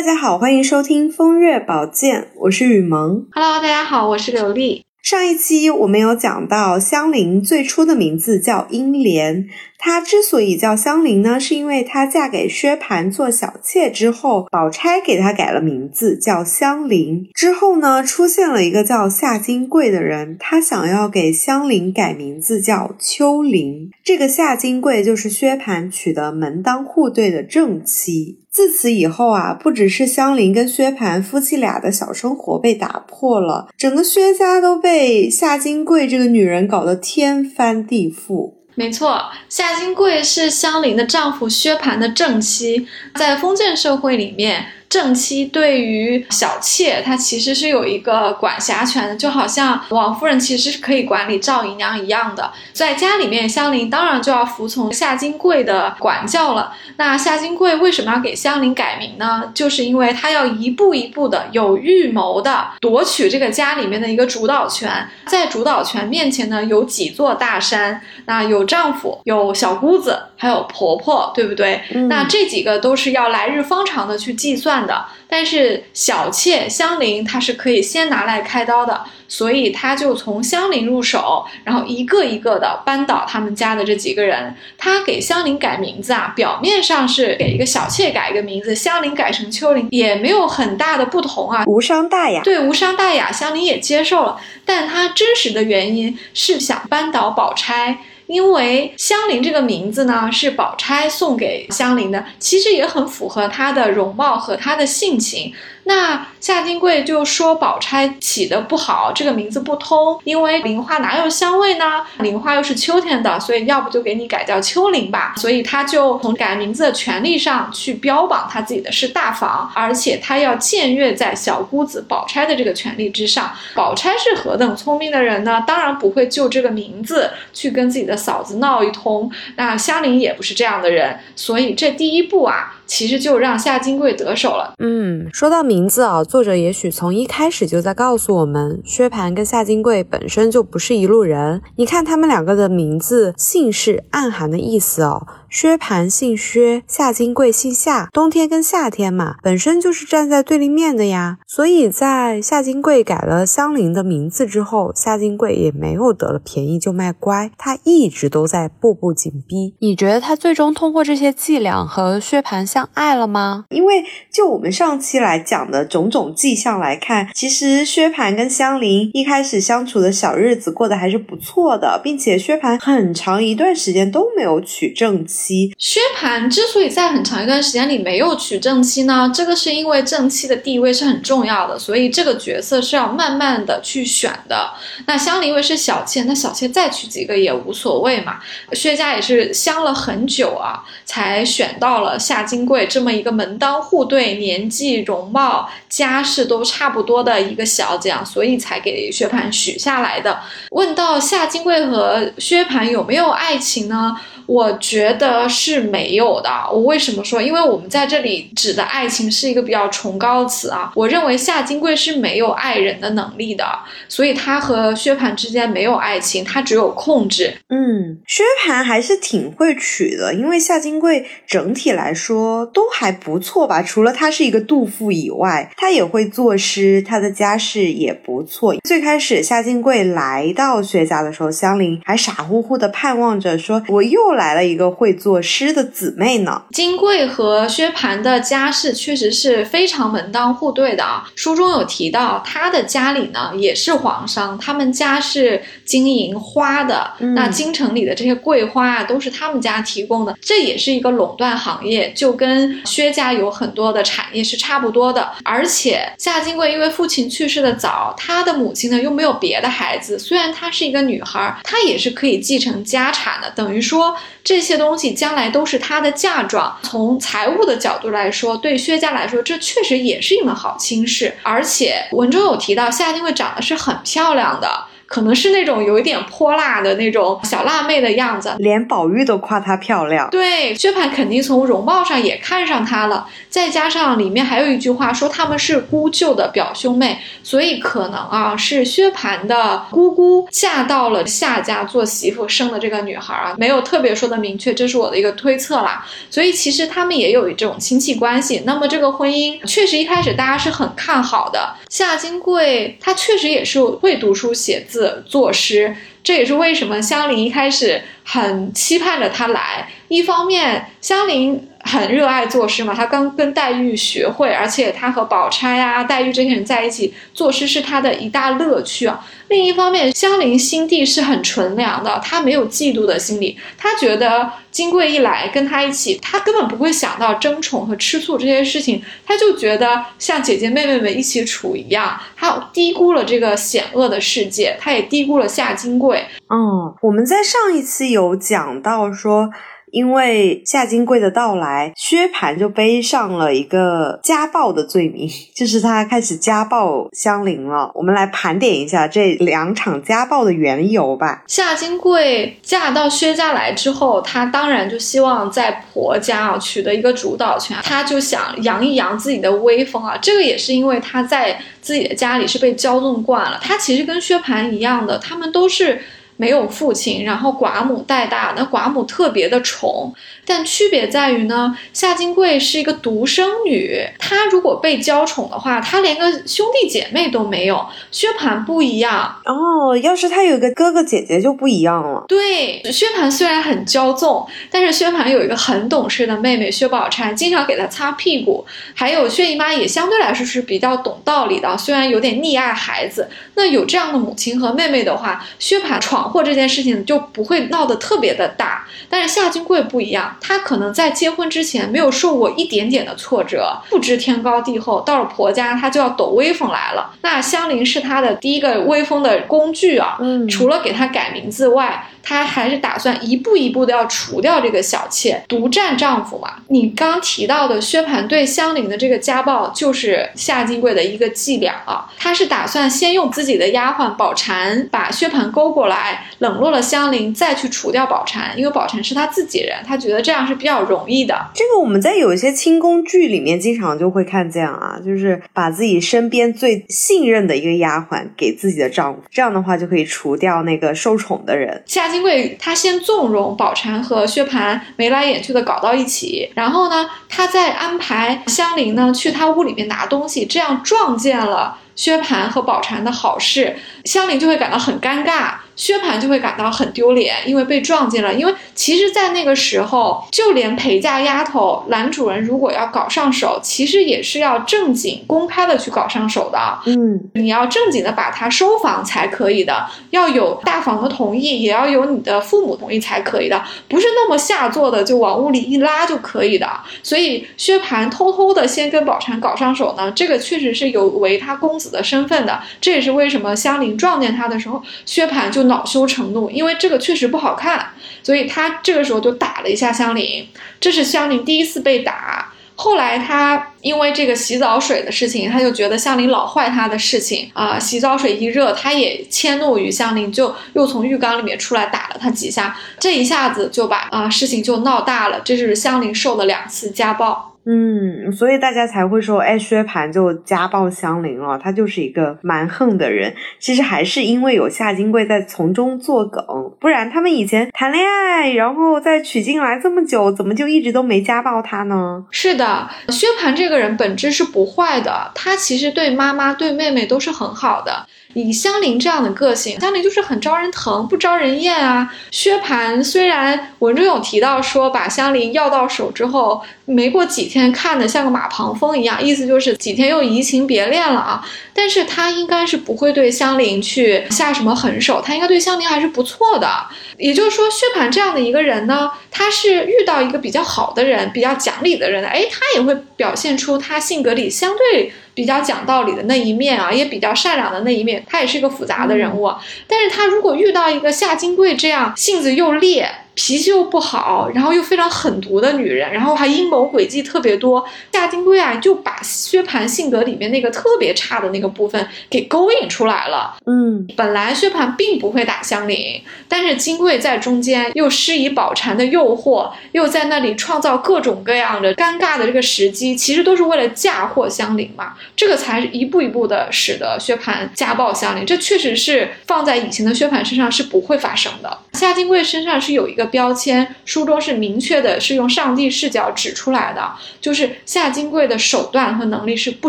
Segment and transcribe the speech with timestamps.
[0.00, 3.26] 大家好，欢迎收听《风月宝鉴》，我是雨萌。
[3.32, 4.82] Hello，大家好，我是刘丽。
[5.02, 17.28] 上一期我们有讲到香菱最初的名字叫英莲，她之所以叫香菱呢，是因为她嫁给薛蟠做小妾之后，宝钗给她改了名字叫香菱。
[17.34, 23.90] 之后呢，出现了一个叫夏金桂的人，他想要给香菱改名字叫秋菱。
[24.02, 28.38] 这个夏金桂就是薛蟠娶的门当户对的正妻。
[28.52, 38.54] 自此以后啊，不只是香菱跟薛蟠夫妻俩的小生活被打破了，整个薛家都被夏金桂这个女人搞得天翻地覆。
[38.74, 44.66] 没错，夏金桂是香菱的丈夫薛蟠的正妻，在封建社会里面。
[44.90, 52.50] 正妻对于小妾，她其实是有一个管辖权的，就好像王夫人其实是可以管理赵姨娘一样的。
[52.72, 56.72] 在家里面，香菱当然就要服从夏金桂的管教了。
[56.96, 59.52] 那夏金桂为什么要给香菱改名呢？
[59.54, 64.90] 就是因为她要一步一步的有预谋的夺取这个家里面的一个主导权。
[65.26, 71.80] 在主导权面前呢，有几座大山，那有丈夫，有小姑子，还有婆婆，对不对？
[72.08, 74.79] 那这几个都是要来日方长的去计算。
[74.86, 84.54] 的，但是小妾香菱她是可以先拿来开刀的，所以他就从香菱入手，然后一个一个的扳倒他们家的这几个人。
[84.76, 92.42] 他给香菱改名字啊，表面上是给一个小妾改一个名字，香菱改成秋菱，也没有很大的不同啊，无伤大雅。
[92.42, 94.40] 对，无伤大雅，香菱也接受了。
[94.64, 97.98] 但他真实的原因是想扳倒宝钗。
[98.30, 105.52] 因为香菱这个名字呢，是宝钗送给香菱的，其实也很符合她的容貌和她的性情。
[105.84, 112.04] 那夏金桂就说宝钗起的不好，这个名字不通，因为菱花哪有香味呢？
[112.18, 115.34] 菱花又是秋天的，所以要不就给你改叫秋菱吧。
[115.36, 123.50] 所以他就从改名字的权利上去标榜他自己的是大房，而且他要僭越在小姑子宝钗的这个权利之上。
[123.74, 125.64] 宝钗是何等聪明的人呢？
[125.66, 129.30] 当然不会就这个名字去跟自己的嫂子闹一通。
[129.56, 132.76] 那香菱也不是这样的人，所以这第一步啊。
[132.90, 134.74] 其实就让夏金贵得手了。
[134.80, 141.62] 嗯，说到名字啊，作者也许从一开始就在告诉我们，薛蟠跟夏金贵本身就不是一路人。
[141.76, 145.24] 你看他们两个的名字姓氏暗含的意思哦。
[145.50, 151.38] 薛蟠姓薛，夏金桂姓夏，冬天跟夏天嘛，本身就是站在对立面的呀。
[151.44, 159.74] 所以在夏金桂改了香菱的名字之后，夏金桂也没有得了便宜就卖乖，他一直都在步步紧逼。
[159.80, 163.64] 你觉得他最终通过这些伎俩和薛蟠相爱了吗？
[163.70, 175.39] 因为就我们上期来讲的种种迹象来看，其实薛蟠跟香菱一开始相处的小日子过得还是不错的，并且薛蟠很长一段时间都没有娶正妻。
[175.78, 184.72] 薛蟠之所以在很长一段时间里没有娶正妻呢，这个是因为正妻的地位是很重要的，所以这个角色是要慢慢的去选的。
[185.06, 188.38] 那香菱因为是小妾，那小妾再娶几个也无所谓嘛。
[188.72, 200.40] 薛家也是相了很久啊，才选到了夏金桂这么一个门当户对、年纪、容貌、家世都差不多的一个小姐啊，所以才给薛蟠许下来的。
[200.70, 204.16] 问到夏金桂和薛蟠有没有爱情呢？
[204.50, 206.50] 我觉得是没有的。
[206.72, 207.40] 我为什么说？
[207.40, 210.90] 因为我们在这里指的爱情是一个比较崇高词啊。
[210.96, 213.64] 我认为夏金贵是没有爱人的能力的，
[214.08, 217.54] 所以他和薛蟠之间没有爱情，他只有控制。
[217.68, 223.80] 嗯，薛蟠还是挺会娶的，因为夏金贵整体来说都还不错吧。
[223.80, 228.74] 除了他是一个杜甫以外，他也会作诗，他的家世也不错。
[228.82, 236.62] 最开始夏金贵来到薛家的时候，香菱还傻乎乎的盼望着说：“我又来。”来了一个会作诗的姊妹呢。
[236.70, 241.28] 金贵和薛蟠的家世确实是非常门当户对的啊。
[241.36, 247.12] 书中有提到，他的家里呢也是皇商，他们家是经营花的。
[247.36, 250.34] 那京城里的这些桂花啊，都是他们家提供的。
[250.40, 255.30] 这也是一个垄断行业，就跟薛家有很多的产业是差不多的。
[255.44, 264.16] 而且夏金贵因为父亲去世的早，他的母亲呢又没有别的孩子，虽然她是一个女孩，她也是可以继承家产的，等于说。
[264.42, 266.76] 这些东西将来都是她的嫁妆。
[266.82, 271.36] 从财务的角度来说，对薛家来说，这确实也是一门好亲事。
[271.42, 274.86] 而且文中有提到，夏金桂长得是很漂亮的。
[275.10, 278.54] 可能是那种有一点泼辣的那种小辣妹的样子。
[278.58, 280.30] 连宝玉都夸她漂亮。
[280.30, 296.06] 对，薛蟠肯定从容貌上也看上她了，再加上里面还有一句话说他们是姑舅的表兄妹，所以可能啊是薛蟠的姑姑嫁到了夏家做媳妇生的这个女孩啊，没有特别说的明确，这是我的一个推测啦。
[296.30, 298.62] 所以其实他们也有这种亲戚关系。
[298.64, 301.74] 那么这个婚姻确实一开始大家是很看好的。
[301.88, 309.88] 夏金桂她确实也是会读书写字作诗，这也是为什么香菱一开始很期盼着他来。
[310.08, 319.26] 一方面，香菱很热爱作诗嘛，她刚跟黛玉学会，而且她和宝钗啊、黛玉这些人在一起作诗是她的一大乐趣啊。
[319.48, 336.24] 另一方面，香菱心地是很纯良的，她没有嫉妒的心理，她觉得金贵一来跟她一起，她根本不会想到争宠和吃醋这些事情，她就觉得像姐姐妹妹们一起处一样，她低估了这个险恶的世界，她也低估了夏金贵。
[336.48, 339.50] 嗯，我们在上一期有讲到说。
[339.92, 347.90] 因为夏金贵的到来，薛蟠就背上了一个家暴的罪名， 就是他开始家暴香菱了。
[347.94, 351.42] 我们来盘点一下这两场家暴的缘由吧。
[351.46, 360.16] 夏金贵嫁到薛家来之后，她当然就希望在婆家啊取得一个主导权，她就想扬一扬自己的威风啊。
[360.20, 363.58] 这个也是因为她在自己的家里是被骄纵惯了。
[363.62, 366.00] 她其实跟薛蟠一样的，他们都是。
[366.40, 370.14] 没有父亲，然后寡母带大，那寡母特别的宠。
[370.46, 377.84] 但区别在于呢，夏金桂是一个独生女，她如果被娇宠的话，她连个兄弟姐妹都没有。
[378.10, 382.24] 薛蟠不一样哦，要是她有个哥哥姐姐就不一样了。
[382.26, 388.64] 对，薛蟠虽然很骄纵，但是薛蟠有一个很懂事的妹妹薛宝钗，经常给她擦屁股。
[388.94, 393.28] 还有薛姨妈也相对来说是比较懂道理的，虽然有点溺爱孩子。
[393.56, 398.86] 那有这样的母亲和妹妹的话，薛蟠闯祸这件事情就不会闹得特别的大。
[399.08, 400.36] 但是夏金贵不一样。
[400.40, 405.00] 她可能在结婚之前没有受过一点点的挫折，不知天高地厚。
[405.02, 407.12] 到了婆家，她就要抖威风来了。
[407.22, 410.16] 那香菱是她的第一个威风的工具啊。
[410.20, 412.06] 嗯，除了给她改名字外。
[412.22, 416.50] 她还是打算一步一步的要除掉这个小妾，独占丈夫嘛？
[416.68, 422.06] 你刚提到的薛蟠对香菱的这个家暴，就是夏金贵的一个伎俩啊。
[422.18, 431.50] 他是打算先用自己的丫鬟宝蟾把薛蟠勾过来，冷落了香菱，再去除掉宝蟾，因为宝蟾是他自己人，他觉得这样是比较容易的。
[431.54, 441.82] 这个我们在有一些清宫剧里面经常就会看这样啊，就是把自己身边最信任的一个丫鬟给自己的丈夫，这样的话就可以除掉那个受宠的人。
[441.86, 442.09] 夏。
[442.10, 453.76] 金贵他先纵容宝蟾和薛蟠眉来眼去的搞到一起，然后呢，他再安排香菱呢去他屋里面拿东西，这样撞见了薛蟠和宝蟾的好事，
[454.06, 455.52] 香菱就会感到很尴尬。
[455.76, 458.32] 薛蟠就会感到很丢脸，因为被撞见了。
[458.34, 466.58] 因为其实，在那个时候，就连陪嫁丫头男主人如果要搞上手，其实也是要正经公开的去搞上手的。
[466.84, 476.68] 嗯，你要正经的把她收房才可以的，要有大房的同意，也要有你的父母同意才可以的，不是那么下作的就往屋里一拉就可以的。
[477.02, 482.60] 所以薛蟠偷偷的先跟宝钗搞上手呢，这个确实是有违他公子的身份的。
[482.80, 485.60] 这也是为什么香菱撞见他的时候，薛蟠就。
[485.70, 487.90] 恼羞成怒，因为这个确实不好看，
[488.22, 490.48] 所以他这个时候就打了一下香菱。
[490.80, 492.50] 这是香菱第一次被打。
[492.74, 502.76] 后来他因为这个洗澡水的事情，他就觉得香菱老坏他的事情啊，洗澡水一热，他也迁怒于香菱，就又从浴缸里面出来打了他几下。
[502.98, 505.40] 这一下子就把啊事情就闹大了。
[505.44, 507.49] 这是香菱受了两次家暴。
[507.66, 513.34] 嗯，所以大家才会说，哎，薛蟠就家暴香菱了，他就是一个蛮横的人。
[513.58, 516.42] 其实还是因为有夏金贵在从中作梗，
[516.80, 522.24] 不然他们以前谈恋爱，然后再娶进来这么久，怎么就一直都没家暴他呢？
[522.30, 528.06] 是的，薛蟠这个人本质是不坏的，他其实对妈妈、对妹妹都是很好的。
[528.34, 532.12] 以香菱这样的个性，香菱就是很招人疼，不招人厌啊。
[532.30, 541.44] 薛蟠虽然文中有提到说把香菱要到手之后，没过几天看的像个马旁风一样，意思就是几天又移情别恋了啊。
[541.72, 546.68] 但是他应该是不会对香菱去下什么狠手，他应该对香菱还是不错的。
[547.16, 555.12] 也就是说，薛蟠这样的一个人呢，他是遇到一个比较好的人，比较讲理的人，哎，他也会表现出他性格里相对。
[555.34, 559.52] 比较讲道理的那一面啊，也比较善良的那一面，他也是一个复杂的人物。
[559.86, 567.82] 但是他如果遇到一个夏金贵这样性子又烈，脾气又不好，然后又非常狠毒的女人，然后还阴谋诡计特别多。
[568.12, 573.56] 夏金贵啊，就把薛蟠性格里面那个特别差的那个部分给勾引出来了。
[573.66, 585.14] 嗯，本来薛蟠并不会打香菱，但是金贵在中间又施以宝蟾的诱惑，又在那里创造各种各样的尴尬的这个时机，其实都是为了嫁祸香菱嘛。
[585.34, 591.78] 这个才一步一步的使得薛蟠家暴香菱，这确实是放在以前的薛蟠身上是不会发生的。
[591.94, 593.19] 夏金贵身上是有一个。
[593.26, 599.88] 标签书中是明确的，是用上帝视角指出来的，就是夏金贵的手段和能力是不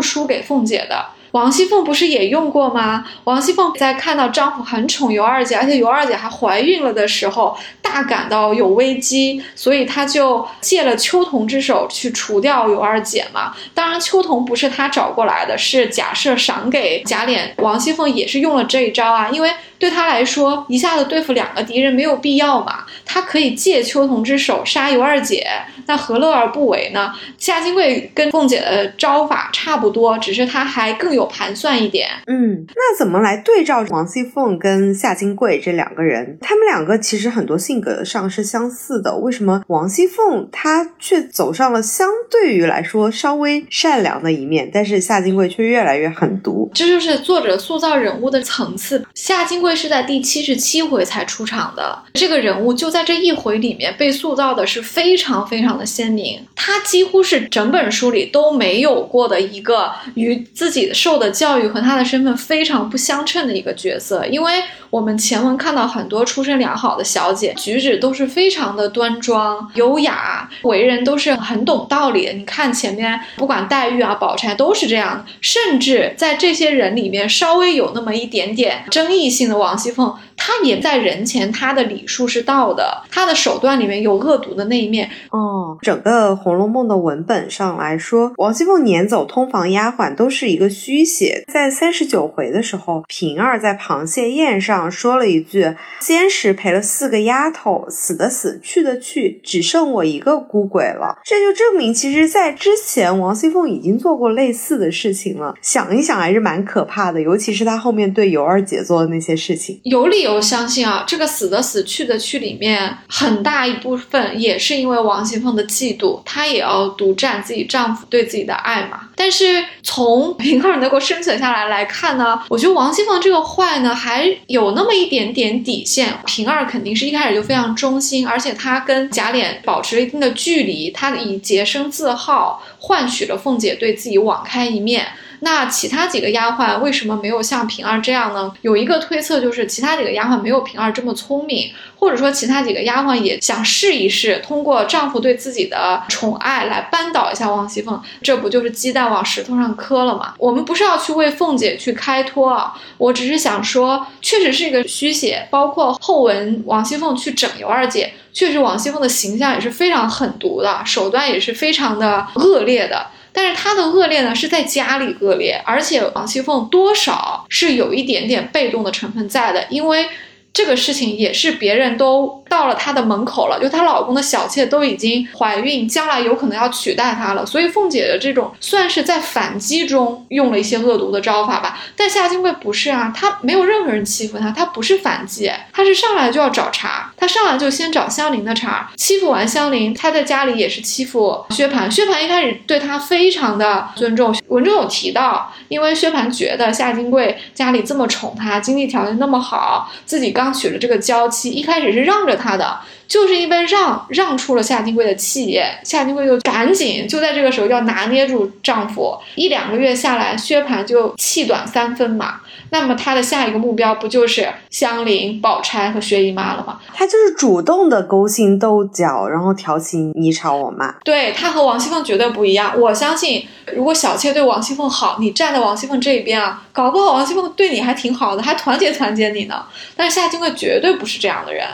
[0.00, 1.06] 输给凤姐的。
[1.32, 3.06] 王熙凤不是也用过吗？
[3.24, 13.54] 王熙凤在看到丈夫很宠尤二姐，而且尤二姐还怀孕了的时候，大感到有危机，所以她就借了秋桐之手去除掉尤二姐嘛。
[13.72, 17.52] 当然，秋桐不是她找过来的，是假设赏给贾琏。
[17.56, 19.50] 王熙凤也是用了这一招啊，因为。
[19.82, 22.84] 对他来说，一下子对付两个敌人没有必要嘛？
[23.04, 25.44] 他可以借秋桐之手杀尤二姐，
[25.88, 27.12] 那何乐而不为呢？
[27.36, 32.06] 夏金贵跟凤姐的招法差不多，只是他还更有盘算一点。
[32.28, 36.38] 嗯，那怎么来对照王熙凤跟夏金贵这两个人？
[36.40, 46.70] 他们两个其实很多性格上是相似的，为什么王熙凤她却走上了相对于来说稍微善良的一面，但是夏金贵却越来越狠毒？
[46.72, 49.04] 这就是作者塑造人物的层次。
[49.14, 56.44] 夏金是在第七十七回才出场的这个人物，就在这一回里面被塑造的是非常非常的鲜明。
[56.54, 64.26] 他几乎是整本书里都没有过的一个与自己受的教育和他的身份非常不相称的一个角色。
[64.26, 72.32] 因为我们前文看到很多出身良好的小姐，举止都是非常的端庄优雅，为人都是很懂道理的。
[72.32, 79.61] 你看前面不管黛玉啊、宝钗都是这样，甚至在这些人里面稍微有那么一点点争议性的。
[79.62, 80.14] 王熙凤。
[80.44, 85.08] 他也在人前，他的礼数是道的，他的手段里面有恶毒的那一面。
[85.30, 91.44] 哦，整个《红楼梦》的文本上来说，王熙凤撵走通房丫鬟都是一个虚写。
[91.46, 105.54] 在三十九回的时候，平儿在螃蟹宴上说了一句：“先是陪了四个丫头，死的死，去的去，只剩我一个孤鬼了。”这就证明，其实，在之前，王熙凤已经做过类似的事情了。
[105.62, 110.31] 想一想，还是蛮可怕的，尤其是她后面对尤二姐做的那些事情，有理由。
[110.32, 119.08] 我相信啊，这个死的死去的去里面很大一部分也是因为王熙凤的嫉妒，她也要独占自己丈夫对自己的爱嘛。
[119.14, 126.18] 但是从 平儿能够生存下来来看呢，我觉得王熙凤这个坏呢还有那么一点点底线。
[126.26, 135.06] 平儿肯定是一开始就非常忠心，而且她跟贾琏保持了一定的距离，她以洁身自好换取了凤姐对自己网开一面。
[135.44, 138.52] 那其他几个丫鬟为什么没有像平儿这样呢？
[138.62, 148.00] 有一个推测就是其他几个丫鬟没有平儿这么聪明，或者说其他几个丫鬟也想试一试，通过丈夫对自己的宠爱来扳倒一下王熙凤。
[148.22, 150.32] 这不就是鸡蛋往石头上磕了吗？
[150.38, 155.48] 我们不是要去为凤姐去开脱啊，我只是想说，确实是一个虚写。
[155.50, 163.08] 包括后文王熙凤去整尤二姐，确实王熙凤的形象也是非常狠毒的，手段也是非常的恶劣的。
[163.32, 170.06] 但是他的恶劣呢，是在家里恶劣，而且王熙凤多少是有一点点被动的成分在的，因为
[170.52, 172.42] 这个事情也是别人都。
[172.52, 177.46] 到了她的门口了，就她老公的小妾都已经怀孕，将来有可能要取代她了。
[177.46, 181.80] 所以凤姐的这种算是在反击中用了一些恶毒的招法吧。
[181.96, 191.90] 但夏金贵不是啊，她没有任何人欺负她，她不是反击，她是上来就要找茬，她上来就先找香菱的茬，欺负完香菱，她在家里也是欺负薛蟠。
[191.90, 202.32] 薛蟠一开始对她非常的尊重，文中有提到，因为薛蟠觉得夏金贵家里这么宠她，经济条件那么好，自己刚刚娶了这个娇妻，一开始是让着。
[202.42, 202.80] 他的
[203.12, 209.14] 就是因为让让出了夏金贵的气焰，夏金贵就赶紧就在这个时候要拿捏住丈夫。
[209.34, 212.40] 一两个月下来，薛蟠就气短三分嘛。
[212.70, 216.80] 那么他的下一个目标不就是香菱、宝钗和薛姨妈了吗？
[216.94, 220.90] 他就是主动的勾心斗角，然后调情你吵我骂。
[221.04, 222.72] 对他和王熙凤绝对不一样。
[222.80, 229.62] 我相信，如果小妾对王熙凤好，你站在王熙凤这一边啊，搞不好王熙凤对你还挺好的，还团结团结你呢。
[229.94, 231.66] 但是夏金贵绝对不是这样的人。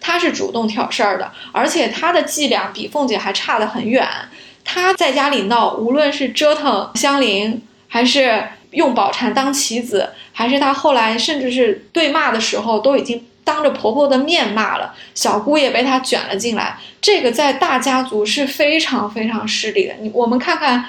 [0.00, 4.06] 他是主动挑事儿的，而且他的伎俩比凤姐还差得很远。
[4.64, 14.94] 他在家里闹，无论是折腾香菱，还是用宝钗当棋子，还是他后来甚至是对骂的时候，都已经当着婆婆的面骂了。
[15.14, 19.94] 小姑也被他卷了进来，这个在大家族是非常非常失礼的。
[20.00, 20.86] 你我们看看。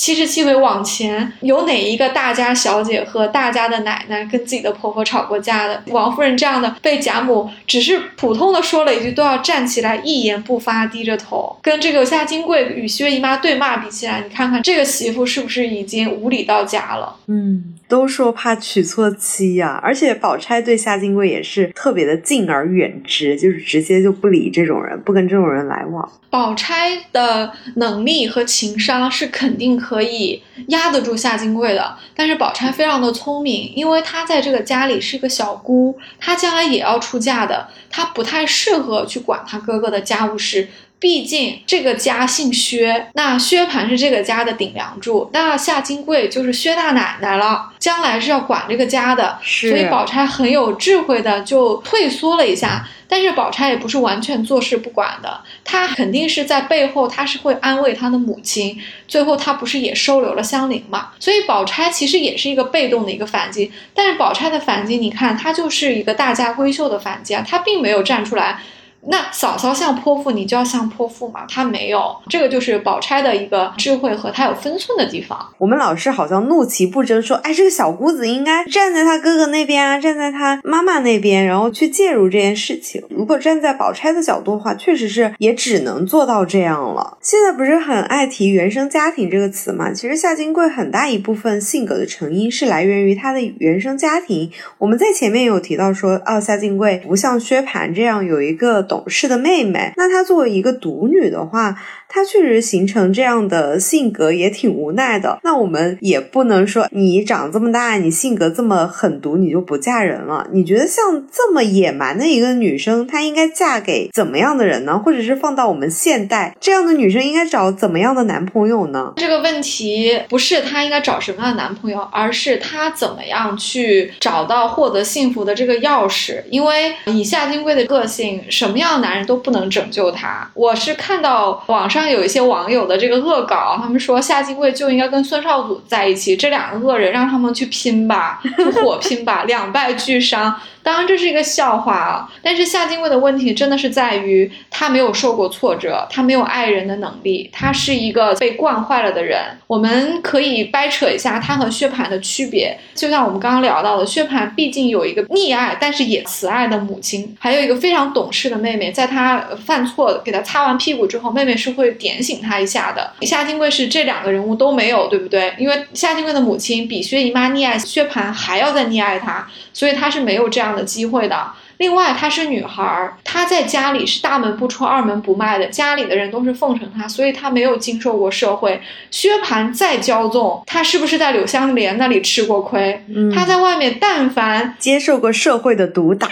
[0.00, 5.82] 七十七回往前，有哪一个大家小姐和大家的奶奶跟自己的婆婆吵过架的？
[5.88, 17.16] 王夫人这样的被贾母只是普通的说了一句，都要站起来一言不发，低着头，跟这个夏金贵与薛姨妈对骂比起来，你看看这个媳妇是不是已经无理到家了？
[17.26, 26.10] 嗯，都说怕娶错妻呀，而且宝钗对夏金贵也是特别的敬而远之，就是直接就不理这种人，不跟这种人来往。
[26.30, 40.68] 宝钗的能力和情商是肯定可可以压得住夏金贵的，但是宝钗非常的聪明，因为她在这个家里是个小姑，她将来也要出嫁的，她不太适合去管她哥哥的家务事。
[41.00, 52.86] 毕竟这个家姓薛，那薛蟠是这个家的顶梁柱，那夏金桂就是薛大奶奶了，将来是要管这个家的，所以宝钗很有智慧的就退缩了一下。
[53.08, 58.78] 但是宝钗也不是完全坐视不管的，她肯定是在背后，她是会安慰她的母亲。
[59.08, 61.08] 最后她不是也收留了香菱嘛？
[61.18, 63.72] 所以宝钗其实也是一个被动的一个反击。
[63.94, 68.60] 但是宝钗的反击，你看她就是一个大家闺秀的反击啊，她并没有站出来。
[69.08, 71.46] 那嫂嫂像泼妇，你就要像泼妇嘛？
[71.48, 75.38] 她没有，这个就是宝钗的一个智慧和她有分寸的地方。
[75.58, 83.02] 我们老师好像怒其不争，说，哎，这个小姑子应该站在她哥哥那边啊，站在她妈妈那边，然后去介入这件事情。
[83.08, 87.16] 如果站在宝钗的角度的话，确实是也只能做到这样了。
[87.22, 89.92] 现在不是很爱提原生家庭这个词嘛？
[89.92, 94.50] 其实夏金贵很大一部分性格的成因是来源于她的原生家庭。
[94.78, 105.38] 我们在前面有提到说，哦，夏金贵不像薛蟠这样有一个懂事的妹妹，那她作为一个独女的话，她确实形成这样的性格也挺无奈的。
[105.44, 110.48] 那我们也不能说你长这么大，你性格这么狠毒，你就不嫁人了。
[110.52, 114.98] 你觉得像这么野蛮的一个女生，她应该嫁给怎么样的人呢？
[114.98, 119.12] 或者是放到我们现代，这样的女生应该找怎么样的男朋友呢？
[119.16, 126.42] 这个问题不是她应该找什么样的男朋友，而是她怎么样去找到获得幸福的这个钥匙。
[126.50, 130.50] 因为以夏金贵的个性，什么样的男人都不能拯救她。
[130.54, 140.54] 我是看到网上有一些网友的这个恶搞，他们说夏金贵就应该跟孙少祖在一起，这两个恶人让他们去拼吧，去火拼吧，两败俱伤。
[140.82, 149.40] 当然这是一个笑话啊，但是夏金贵的问题真的是在于他没有受过挫折，他没有爱人的能力，他是一个被惯坏了的人。
[149.66, 163.12] 我们可以掰扯一下他和薛蟠的区别，就像我们刚刚聊到的，薛蟠毕竟有一个溺爱但是也慈爱的母亲，还有一个非常懂事的妹妹，在他犯错给他擦完屁股之后，妹妹是会点醒他一下的。
[163.22, 165.54] 夏金贵是这两个人物都没有，对不对？
[165.58, 171.46] 因为夏金贵的母亲比薛姨妈溺爱薛蟠还要再溺爱他，所以他是没有这样的机会的。
[171.78, 178.80] 另外，她是女孩儿，她在家里是大门不出二门不迈的，家里的人都是奉承她，所以她没有经受过社会。
[179.10, 183.02] 薛蟠再骄纵，她是不是在柳湘莲那里吃过亏？
[183.08, 186.28] 嗯他在外面但凡接受过社会的毒打，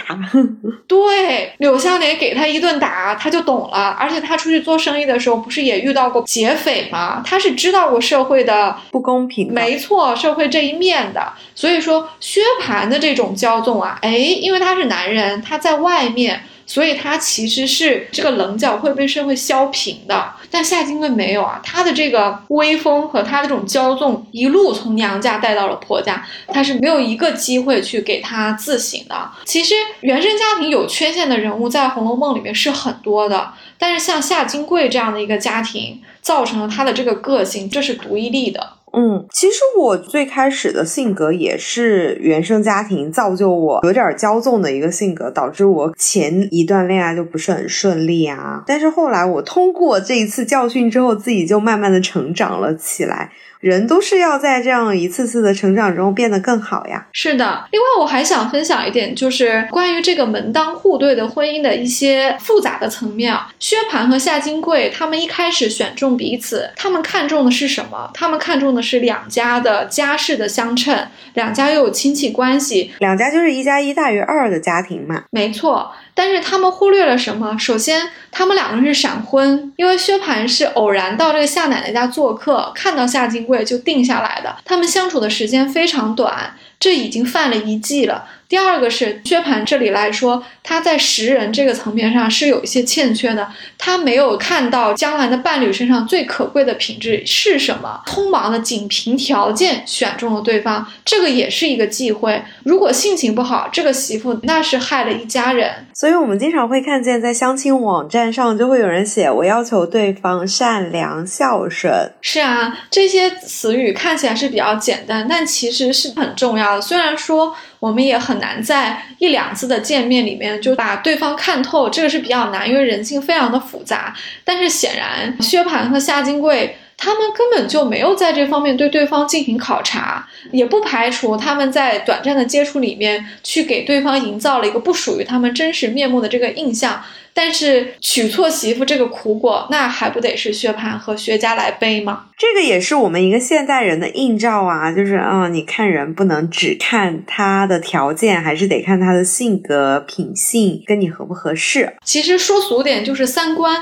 [0.87, 3.95] 对柳湘莲给他一顿打，他就懂了。
[3.99, 7.23] 而且他出去做生意的时候，不是也遇到过劫匪吗？
[7.25, 9.51] 他是知道过社会的不公平。
[9.51, 11.33] 没错，社会这一面的。
[11.59, 20.31] 所以说，薛蟠的这种骄纵啊，哎，因为他是男人，他在外面，所以他其实是这个棱角会被社会削平的。
[20.49, 29.29] 但夏金贵没有啊，他的这个威风和他的这种骄纵，一路从娘家带到了婆家，他是没有一个机会去给他自省的。
[29.43, 38.75] 其实原生家庭有缺陷的人物在《红楼梦》里面是很多的，但是像夏金贵这样的一个家庭，造成了他的这个个性，这是独一例的。
[38.93, 48.63] 嗯，其实我最开始的性格也是原生家庭造就我有点骄纵的一个性格，导致我前一段恋爱就不是很顺利啊。
[48.65, 53.31] 但是后来我通过这一次教训之后，自己就慢慢的成长了起来。
[53.59, 57.05] 人都是要在这样一次次的成长中变得更好呀。
[57.11, 63.35] 是的，另外我还想分享一点，就是关于这个门当户对的婚姻的一些复杂的层面。
[63.59, 68.09] 薛蟠和夏金桂他们一开始选中彼此，他们看中的是什么？
[68.13, 75.23] 他们看中的是两家的家世的相称，两家又有亲戚关系，两家就是一加一大于二的家庭嘛。
[75.31, 75.91] 没错。
[76.13, 77.57] 但是他们忽略了什么？
[77.57, 84.57] 首先，他们两个人是闪婚，因为薛蟠是偶然到这个夏奶奶家做客，看到夏金桂就定下来的。
[84.65, 88.25] 他们相处的时间非常短，这已经犯了一忌了。
[88.49, 102.41] 第二个是薛蟠这里来说，他在识人这个层面上是有一些欠缺的，他没有看到将来的伴侣身上最可贵的品质是什么，匆忙的仅凭条件选中了对方，这个也是一个忌讳。
[102.63, 105.71] 如果性情不好，这个媳妇那是害了一家人。
[105.93, 111.93] 所以我们经常会看见在相亲网站上就会有人写我要求对方善良孝顺。
[112.21, 116.81] 是啊，这些词语看起来是比较简单，但其实是很重要的。
[116.81, 124.15] 虽然说我们也很难在一两次的见面里面就把对方看透，这个是比较难，因为人性非常的复杂。
[124.43, 126.77] 但是显然，薛蟠和夏金桂。
[127.01, 137.01] 他们根本就没有在这方面对对方进行考察，也不排除他们在短暂的接触里面去给对方营造了一个不属于他们真实面目的这个印象。
[137.33, 142.25] 但是娶错媳妇这个苦果，那还不得是薛蟠和薛家来背吗？
[142.37, 151.93] 这个也是我们一个现代人的映照啊，就是嗯，你看人不能只看他的条件，还是得看他的性格品性跟你合不合适。
[152.05, 153.75] 其实说俗点就是三观，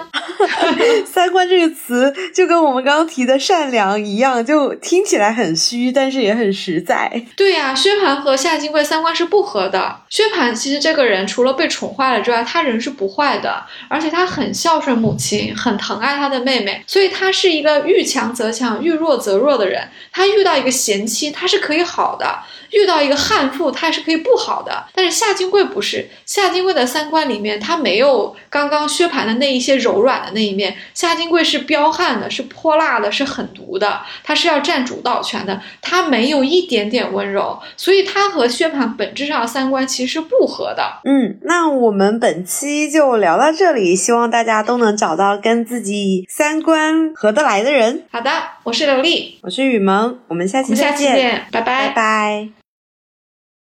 [1.05, 7.23] 三观这个词就跟我们刚刚提的善良一样，就听起来很虚，但是也很实在。
[7.35, 9.97] 对呀，薛蟠和夏金贵三观是不合的。
[10.09, 13.36] 薛蟠其实这个人除了被宠坏了之外，他人是不坏的。
[13.39, 19.87] 的而且他很孝顺母亲，很疼爱他的妹妹，所以他是一个遇强则强，遇弱则弱的人。
[20.11, 22.25] 他遇到一个贤妻，他是可以好的；
[22.71, 24.85] 遇到一个悍妇，他是可以不好的。
[24.93, 30.75] 但是夏金贵不是，夏金贵的三观里面，他没有刚刚薛蟠的那一些柔软的那一面。
[30.93, 40.99] 夏金贵是彪悍的，是泼辣的，是狠毒的，他是要占主导权的，他没有一点点温柔，所以他和薛蟠本质上三观其实是不合的。
[41.05, 43.37] 嗯，那我们本期就聊。
[43.37, 48.03] 到这里，希望大家都能找到跟自己三观合得来的人。
[48.11, 48.31] 好的，
[48.63, 52.66] 我是刘丽，我是雨萌，我们下期再见，拜拜，拜拜。